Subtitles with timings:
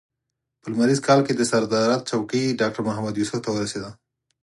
[0.61, 3.89] په لمریز کال کې د صدارت څوکۍ ډاکټر محمد یوسف ته ورسېده.